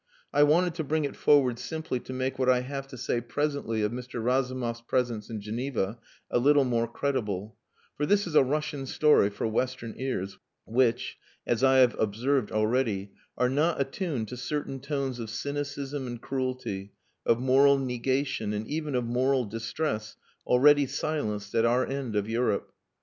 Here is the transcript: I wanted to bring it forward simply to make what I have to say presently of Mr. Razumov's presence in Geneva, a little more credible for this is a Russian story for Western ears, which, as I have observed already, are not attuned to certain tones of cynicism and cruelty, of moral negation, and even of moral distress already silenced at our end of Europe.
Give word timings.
I 0.33 0.41
wanted 0.41 0.73
to 0.73 0.83
bring 0.83 1.05
it 1.05 1.15
forward 1.15 1.59
simply 1.59 1.99
to 1.99 2.11
make 2.11 2.39
what 2.39 2.49
I 2.49 2.61
have 2.61 2.87
to 2.87 2.97
say 2.97 3.21
presently 3.21 3.83
of 3.83 3.91
Mr. 3.91 4.19
Razumov's 4.19 4.81
presence 4.81 5.29
in 5.29 5.41
Geneva, 5.41 5.99
a 6.31 6.39
little 6.39 6.63
more 6.63 6.87
credible 6.87 7.55
for 7.97 8.07
this 8.07 8.25
is 8.25 8.33
a 8.33 8.41
Russian 8.43 8.87
story 8.87 9.29
for 9.29 9.45
Western 9.45 9.93
ears, 9.97 10.39
which, 10.65 11.19
as 11.45 11.63
I 11.63 11.77
have 11.77 11.95
observed 11.99 12.51
already, 12.51 13.11
are 13.37 13.47
not 13.47 13.79
attuned 13.79 14.27
to 14.29 14.37
certain 14.37 14.79
tones 14.79 15.19
of 15.19 15.29
cynicism 15.29 16.07
and 16.07 16.19
cruelty, 16.19 16.93
of 17.23 17.39
moral 17.39 17.77
negation, 17.77 18.53
and 18.53 18.67
even 18.67 18.95
of 18.95 19.05
moral 19.05 19.45
distress 19.45 20.15
already 20.47 20.87
silenced 20.87 21.53
at 21.53 21.63
our 21.63 21.85
end 21.85 22.15
of 22.15 22.27
Europe. 22.27 22.73